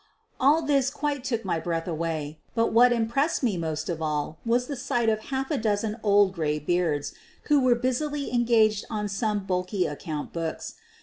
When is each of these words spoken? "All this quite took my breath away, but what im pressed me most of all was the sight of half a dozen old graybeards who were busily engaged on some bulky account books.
"All 0.39 0.63
this 0.63 0.89
quite 0.89 1.23
took 1.23 1.45
my 1.45 1.59
breath 1.59 1.87
away, 1.87 2.39
but 2.55 2.73
what 2.73 2.91
im 2.91 3.07
pressed 3.07 3.43
me 3.43 3.55
most 3.55 3.87
of 3.87 4.01
all 4.01 4.39
was 4.43 4.65
the 4.65 4.75
sight 4.75 5.09
of 5.09 5.25
half 5.29 5.51
a 5.51 5.59
dozen 5.59 5.97
old 6.01 6.33
graybeards 6.33 7.13
who 7.43 7.59
were 7.61 7.75
busily 7.75 8.33
engaged 8.33 8.83
on 8.89 9.07
some 9.07 9.45
bulky 9.45 9.85
account 9.85 10.33
books. 10.33 10.73